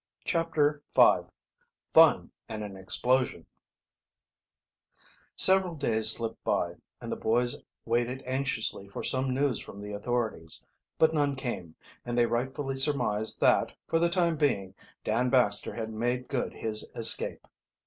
[0.25, 1.19] CHAPTER V
[1.93, 3.45] FUN AND AN EXPLOSION
[5.35, 10.65] Several days slipped by, and the boys waited anxiously for some news from the authorities.
[10.97, 15.91] But none came, and they rightfully surmised that, for the time being, Dan Baxter had
[15.91, 17.47] made good his escape.